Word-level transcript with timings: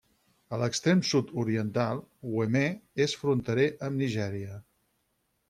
A 0.55 0.57
l'extrem 0.61 1.03
sud-oriental, 1.09 2.01
Ouémé 2.31 2.63
és 3.07 3.15
fronterer 3.25 3.69
amb 3.91 4.05
Nigèria. 4.07 4.59